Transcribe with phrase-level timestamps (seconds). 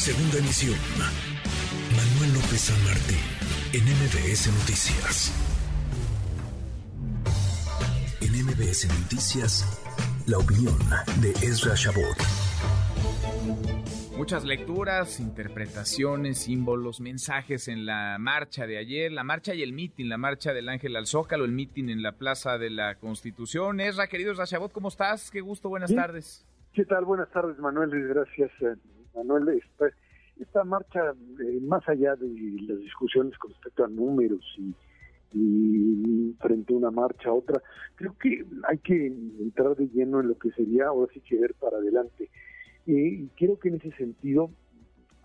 [0.00, 0.78] Segunda emisión.
[1.94, 3.20] Manuel López San Martín,
[3.74, 5.28] en MBS Noticias.
[8.22, 9.62] En MBS Noticias,
[10.26, 10.78] la opinión
[11.20, 12.16] de Ezra Shabot.
[14.16, 20.08] Muchas lecturas, interpretaciones, símbolos, mensajes en la marcha de ayer, la marcha y el mitin,
[20.08, 23.80] la marcha del Ángel al Zócalo, el mitin en la Plaza de la Constitución.
[23.80, 25.30] Ezra, querido Ezra Shabot, ¿cómo estás?
[25.30, 26.46] Qué gusto, buenas tardes.
[26.72, 27.04] ¿Qué tal?
[27.04, 27.90] Buenas tardes, Manuel.
[28.08, 28.76] Gracias, eh,
[29.14, 29.62] Manuel.
[30.38, 32.28] Esta, marcha, eh, más allá de
[32.62, 34.74] las discusiones con respecto a números y,
[35.32, 37.62] y frente a una marcha a otra,
[37.94, 41.54] creo que hay que entrar de lleno en lo que sería ahora sí que ver
[41.54, 42.30] para adelante
[42.86, 44.50] y creo que en ese sentido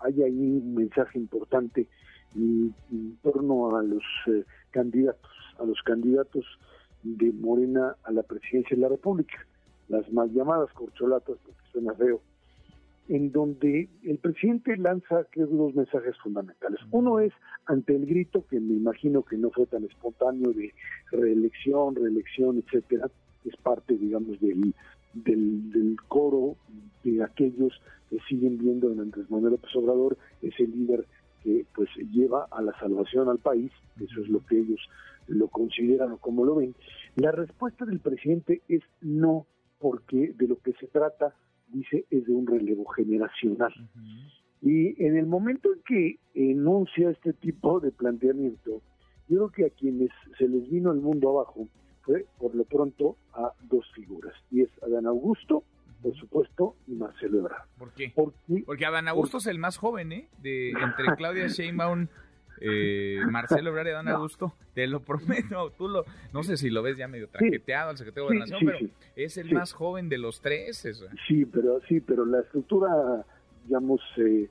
[0.00, 1.88] hay ahí un mensaje importante
[2.34, 2.74] en,
[3.22, 6.44] torno a los eh, candidatos, a los candidatos
[7.02, 9.38] de Morena a la presidencia de la República,
[9.88, 12.20] las mal llamadas corcholatas, porque suena feo,
[13.08, 16.80] en donde el presidente lanza creo dos mensajes fundamentales.
[16.90, 17.32] Uno es
[17.66, 20.72] ante el grito que me imagino que no fue tan espontáneo de
[21.10, 23.08] reelección, reelección, etcétera,
[23.44, 24.74] es parte, digamos, del,
[25.14, 26.56] del, coro
[27.04, 27.72] de aquellos
[28.10, 31.06] que siguen viendo en Andrés Manuel López Obrador ese líder
[31.42, 34.80] que pues lleva a la salvación al país, eso es lo que ellos
[35.28, 36.74] lo consideran o como lo ven.
[37.16, 39.46] La respuesta del presidente es no,
[39.78, 41.34] porque de lo que se trata,
[41.68, 43.72] dice, es de un relevo generacional.
[44.62, 48.82] Y en el momento en que enuncia este tipo de planteamiento,
[49.28, 51.68] yo creo que a quienes se les vino el mundo abajo
[52.02, 55.64] fue, por lo pronto, a dos figuras, y es Adán Augusto,
[56.02, 57.66] por supuesto, y Marcelo Ebrard.
[57.78, 58.12] ¿Por qué?
[58.14, 60.28] Porque, Adán Augusto es el más joven, ¿eh?
[60.40, 62.06] De, entre Claudia Sheinbaum,
[62.60, 66.82] eh, Marcelo Ebrard y Adán Augusto, te lo prometo, tú lo, no sé si lo
[66.82, 70.40] ves ya medio traqueteado al secretario de Gobernación, pero es el más joven de los
[70.40, 70.84] tres.
[70.84, 71.06] Eso.
[71.26, 73.24] Sí, pero sí, pero la estructura,
[73.64, 74.48] digamos, eh,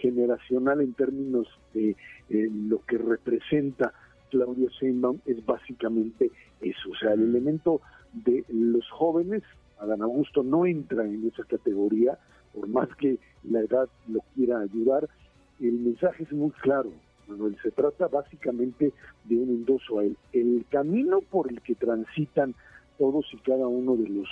[0.00, 1.96] generacional en términos de eh,
[2.68, 3.92] lo que representa
[4.30, 6.30] Claudia Sheinbaum es básicamente
[6.60, 7.80] eso, o sea, el elemento
[8.12, 9.42] de los jóvenes,
[9.78, 12.18] Adán Augusto no entra en esa categoría,
[12.52, 15.08] por más que la edad lo quiera ayudar,
[15.60, 16.92] el mensaje es muy claro,
[17.28, 18.92] Manuel, se trata básicamente
[19.24, 20.16] de un endoso a él.
[20.32, 22.54] El camino por el que transitan
[22.98, 24.28] todos y cada uno de los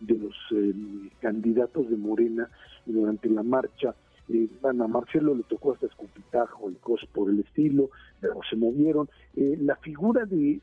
[0.00, 0.74] de los eh,
[1.20, 2.50] candidatos de Morena
[2.84, 3.94] durante la marcha
[4.28, 7.90] eh, a Marcelo le tocó hasta escupitajo y cosas por el estilo,
[8.20, 9.08] pero se movieron.
[9.36, 10.60] Eh, la figura de,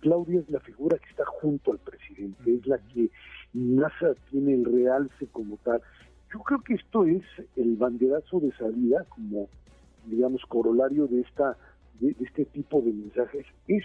[0.00, 3.10] Claudia es la figura que está junto al presidente, es la que
[3.52, 3.92] más
[4.30, 5.80] tiene el realce como tal.
[6.32, 7.22] Yo creo que esto es
[7.56, 9.48] el banderazo de salida, como
[10.06, 11.56] digamos corolario de esta
[12.00, 13.46] de, este tipo de mensajes.
[13.68, 13.84] Es,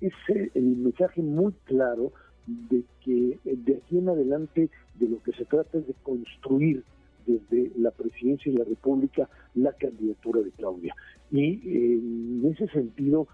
[0.00, 0.12] es
[0.54, 2.12] el mensaje muy claro
[2.46, 6.82] de que de aquí en adelante de lo que se trata es de construir
[7.26, 10.94] desde la presidencia de la República la candidatura de Claudia.
[11.30, 13.28] Y en ese sentido,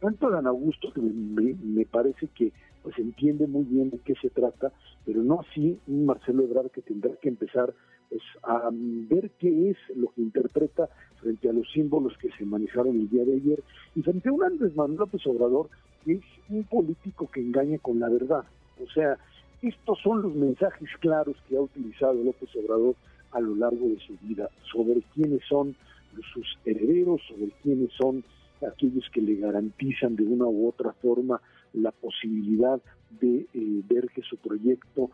[0.00, 2.52] tanto Dan Augusto, que me, parece que
[2.82, 4.72] pues entiende muy bien de qué se trata,
[5.06, 7.72] pero no así un Marcelo Ebrard que tendrá que empezar
[8.12, 10.86] pues, a ver qué es lo que interpreta
[11.18, 13.62] frente a los símbolos que se manejaron el día de ayer
[13.94, 15.70] y frente a un Andrés Manuel López Obrador
[16.06, 16.20] es
[16.50, 18.44] un político que engaña con la verdad.
[18.82, 19.16] O sea,
[19.62, 22.96] estos son los mensajes claros que ha utilizado López Obrador
[23.30, 25.74] a lo largo de su vida, sobre quiénes son
[26.34, 28.22] sus herederos, sobre quiénes son
[28.60, 31.40] aquellos que le garantizan de una u otra forma
[31.72, 32.78] la posibilidad
[33.20, 35.10] de eh, ver que su proyecto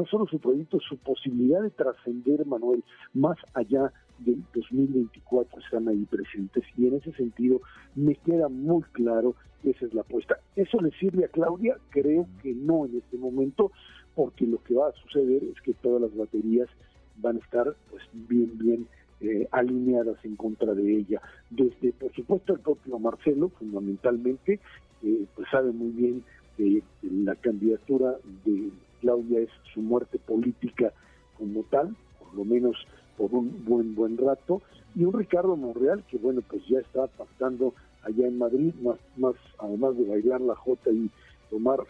[0.00, 6.06] no solo su proyecto, su posibilidad de trascender, Manuel, más allá del 2024 están ahí
[6.06, 7.60] presentes y en ese sentido
[7.94, 10.38] me queda muy claro que esa es la apuesta.
[10.56, 11.76] ¿Eso le sirve a Claudia?
[11.90, 13.72] Creo que no en este momento,
[14.14, 16.68] porque lo que va a suceder es que todas las baterías
[17.16, 18.86] van a estar pues bien, bien
[19.20, 21.20] eh, alineadas en contra de ella.
[21.50, 24.60] Desde, por supuesto, el propio Marcelo, fundamentalmente,
[25.02, 26.24] pues sabe muy bien
[26.56, 30.92] que la candidatura de Claudia es su muerte política
[31.38, 32.76] como tal, por lo menos
[33.16, 34.62] por un buen, buen rato,
[34.94, 39.34] y un Ricardo Monreal que, bueno, pues ya está pactando allá en Madrid, más, más
[39.58, 41.10] además de bailar la jota y
[41.50, 41.80] tomar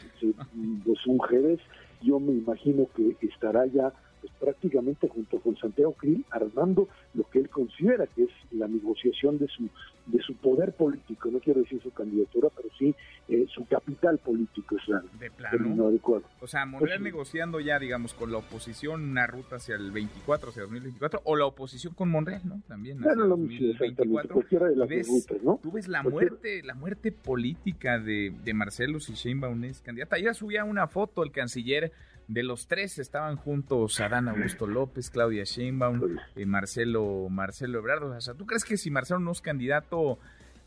[0.84, 1.60] pues, un Jerez,
[2.02, 7.40] yo me imagino que estará ya pues, prácticamente junto con Santiago Krill armando lo que
[7.40, 9.68] él considera que es la negociación de su
[10.06, 12.94] de su poder político, no quiero decir su candidatura, pero sí
[13.28, 15.86] eh, su capital político es la, de plano.
[15.86, 16.24] adecuado.
[16.40, 20.50] O sea, Monreal pues negociando ya, digamos, con la oposición una ruta hacia el 24,
[20.50, 22.60] hacia 2024, o la oposición con Monreal, ¿no?
[22.66, 24.34] También hacia claro, 2024.
[24.34, 25.60] Cualquiera de las ves, rutas, ¿no?
[25.62, 30.16] Tú ves la muerte, la muerte política de, de Marcelo si Sheinbaum es candidata.
[30.16, 31.92] Ayer subía una foto el canciller
[32.32, 36.00] de los tres estaban juntos Adán Augusto López, Claudia Sheinbaum,
[36.36, 38.04] y Marcelo, Marcelo Ebrard.
[38.04, 40.18] O sea, ¿tú crees que si Marcelo no es candidato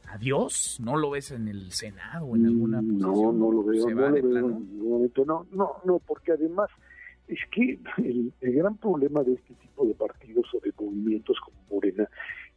[0.09, 3.39] a Dios, no lo ves en el Senado o en alguna Mm, posición?
[3.39, 4.47] No, no lo veo, ¿Se no va lo de veo plano?
[4.49, 5.25] en ningún momento.
[5.25, 6.69] No, no, no, porque además
[7.29, 11.57] es que el, el gran problema de este tipo de partidos o de movimientos como
[11.71, 12.09] Morena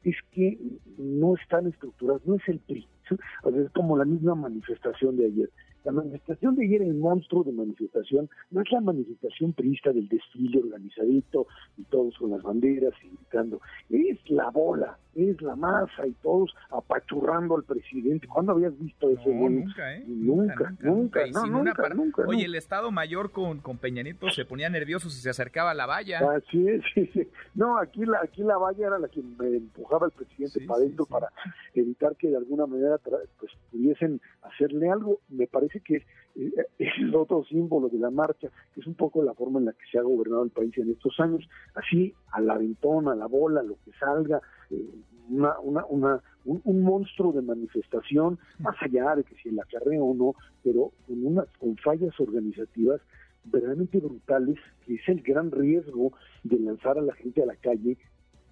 [0.02, 0.58] es que
[0.98, 5.50] no están estructurados, no es el PRI, es como la misma manifestación de ayer.
[5.86, 10.58] La manifestación de ayer, el monstruo de manifestación, no es la manifestación priista del desfile
[10.58, 11.46] organizadito
[11.76, 16.52] y todos con las banderas y gritando, es la bola, es la masa y todos
[16.70, 18.26] apachurrando al presidente.
[18.26, 19.28] ¿Cuándo habías visto eso?
[19.28, 20.04] No, nunca, ¿eh?
[20.08, 22.46] Nunca, nunca, Y no, sin nunca, una par- nunca, Oye, nunca.
[22.46, 25.86] el Estado Mayor con, con Peña Nieto se ponía nervioso si se acercaba a la
[25.86, 26.18] valla.
[26.32, 27.28] Así es, sí, sí.
[27.54, 30.80] No, aquí la, aquí la valla era la que me empujaba al presidente Sí, para
[30.80, 31.28] adentro para
[31.74, 32.98] evitar que de alguna manera
[33.38, 34.20] pues, pudiesen
[34.56, 35.20] hacerle algo.
[35.28, 36.04] Me parece que eh,
[36.78, 39.72] ese es otro símbolo de la marcha, que es un poco la forma en la
[39.72, 43.26] que se ha gobernado el país en estos años, así a la ventona, a la
[43.26, 44.88] bola, lo que salga, eh,
[45.28, 50.04] una, una, una, un, un monstruo de manifestación, más allá de que si el acarreo
[50.04, 53.00] o no, pero con, una, con fallas organizativas
[53.44, 56.12] verdaderamente brutales, que es el gran riesgo
[56.42, 57.96] de lanzar a la gente a la calle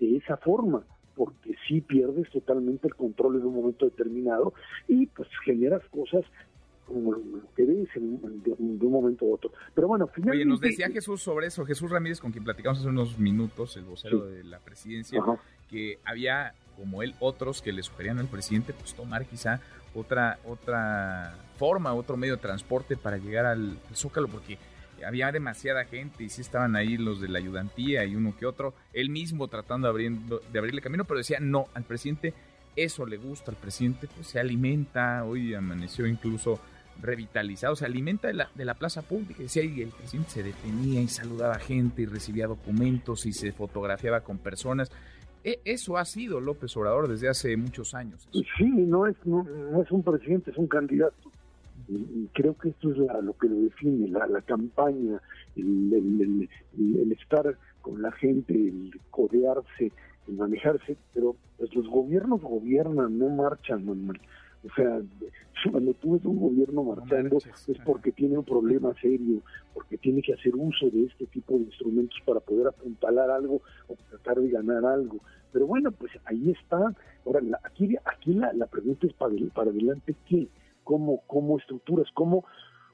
[0.00, 0.84] de esa forma,
[1.14, 4.52] porque sí pierdes totalmente el control en un momento determinado
[4.88, 6.24] y pues generas cosas
[6.86, 9.50] como lo que ves en, de, un- momento a otro.
[9.74, 10.42] Pero bueno, finalmente...
[10.42, 13.84] Oye, nos decía Jesús sobre eso, Jesús Ramírez, con quien platicamos hace unos minutos, el
[13.84, 14.34] vocero Sí.
[14.36, 15.38] de la presidencia, Ajá.
[15.70, 19.60] que había, como él, otros que le sugerían al presidente, pues tomar quizá
[19.94, 24.58] otra, otra forma, otro medio de transporte para llegar al, al Zócalo, porque
[25.06, 28.74] había demasiada gente y sí estaban ahí los de la ayudantía y uno que otro,
[28.92, 32.34] él mismo tratando de, abriendo, de abrirle camino, pero decía, no, al presidente
[32.76, 36.58] eso le gusta, al presidente pues se alimenta, hoy amaneció incluso
[37.00, 39.42] revitalizado, se alimenta de la, de la plaza pública.
[39.42, 44.20] Decía, y el presidente se detenía y saludaba gente y recibía documentos y se fotografiaba
[44.20, 44.90] con personas.
[45.42, 48.28] E- eso ha sido López Obrador desde hace muchos años.
[48.32, 51.30] Sí, no es, no, no es un presidente, es un candidato.
[51.88, 55.20] Y, creo que esto es la- lo que lo define, la, la campaña,
[55.56, 56.48] el, el- el-
[56.78, 59.92] el- el estar con la gente, el codearse,
[60.28, 64.20] el manejarse, pero pues los gobiernos gobiernan, no marchan, Manuel.
[64.64, 65.02] O sea,
[65.70, 69.42] cuando tú ves un gobierno marchando es porque tiene un problema serio,
[69.74, 73.94] porque tiene que hacer uso de este tipo de instrumentos para poder apuntalar algo o
[74.08, 75.18] tratar de ganar algo.
[75.52, 76.78] Pero bueno, pues ahí está.
[77.26, 80.48] Ahora, aquí, aquí la, la pregunta es para, para adelante, ¿qué?
[80.84, 82.06] ¿Cómo, cómo estructuras?
[82.14, 82.44] ¿Cómo,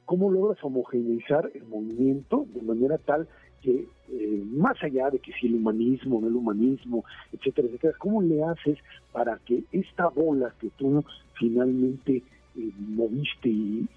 [0.07, 3.29] ¿Cómo logras homogeneizar el movimiento de manera tal
[3.63, 8.23] que, eh, más allá de que si el humanismo, no el humanismo, etcétera, etcétera, ¿cómo
[8.23, 8.79] le haces
[9.13, 11.05] para que esta bola que tú
[11.39, 12.23] finalmente
[12.57, 13.89] eh, moviste y,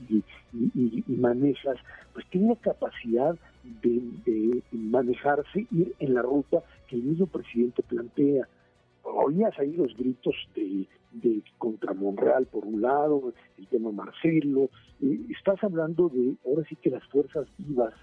[1.07, 1.77] manejas,
[2.13, 3.35] pues tenga capacidad
[3.81, 8.47] de manejarse, ir en la ruta que el mismo presidente plantea?
[9.33, 14.69] Oías ahí los gritos de, de contra Monreal por un lado, el tema Marcelo,
[15.01, 17.93] eh, estás hablando de ahora sí que las fuerzas vivas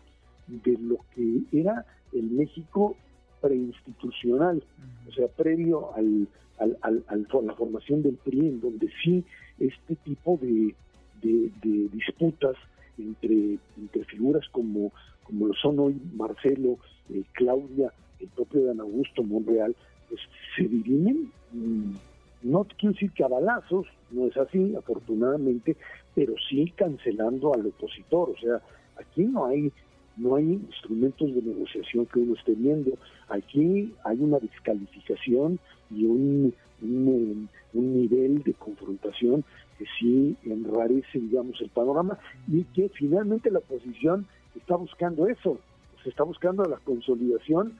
[0.48, 2.96] de lo que era el México
[3.40, 4.62] preinstitucional,
[5.08, 6.26] o sea, previo al,
[6.58, 9.24] al, al- al- a la formación del PRI, en donde sí
[9.58, 10.74] este tipo de,
[11.22, 12.56] de- de disputas
[12.98, 14.92] entre, entre figuras como,
[15.22, 16.78] como lo son hoy Marcelo,
[17.08, 19.74] eh, Claudia, el propio Dan Augusto Monreal,
[20.10, 20.20] pues
[20.56, 21.94] se dirimen, mm,
[22.42, 25.76] no quiero decir que a balazos, no es así, afortunadamente,
[26.14, 28.60] pero sí cancelando al opositor, o sea,
[28.98, 29.72] aquí no hay
[30.16, 32.90] no hay instrumentos de negociación que uno esté viendo.
[33.30, 35.58] Aquí hay una descalificación
[35.90, 39.44] y un, un, un nivel de confrontación
[39.78, 45.58] que sí enrarece, digamos, el panorama y que finalmente la oposición está buscando eso,
[46.02, 47.78] se está buscando la consolidación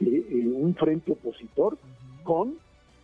[0.00, 1.76] de eh, un frente opositor
[2.22, 2.54] con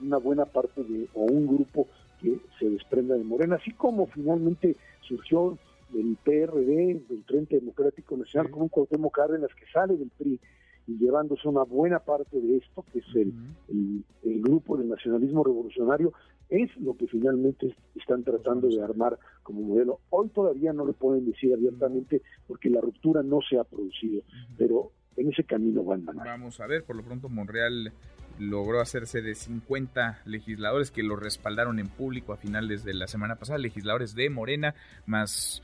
[0.00, 1.86] una buena parte de, o un grupo
[2.20, 5.58] que se desprenda de Morena, así como finalmente surgió
[5.90, 8.52] del PRD, del Frente Democrático Nacional, Sí.
[8.52, 10.38] con un Cuauhtémoc Cárdenas que sale del PRI
[10.86, 13.32] y llevándose una buena parte de esto, que es el,
[13.68, 16.12] el, el grupo del nacionalismo revolucionario,
[16.48, 20.00] es lo que finalmente es- están tratando de armar como modelo.
[20.10, 24.22] Hoy todavía no lo pueden decir abiertamente porque la ruptura no se ha producido,
[24.56, 26.26] pero en ese camino van Manuel.
[26.26, 27.92] Vamos a ver, por lo pronto Monreal
[28.38, 33.36] logró hacerse de 50 legisladores que lo respaldaron en público a finales de la semana
[33.36, 34.74] pasada, legisladores de Morena,
[35.06, 35.62] más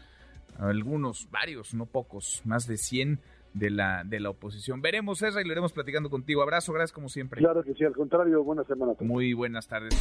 [0.58, 3.20] algunos, varios, no pocos, más de 100
[3.54, 4.82] de la, de la oposición.
[4.82, 6.42] Veremos, Ezra, y lo iremos platicando contigo.
[6.42, 7.40] Abrazo, gracias como siempre.
[7.40, 8.92] Claro que sí, al contrario, buena semana.
[8.92, 9.08] a todos.
[9.08, 9.94] Muy buenas tardes.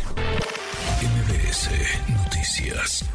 [1.02, 1.70] MBS
[2.10, 3.10] Noticias.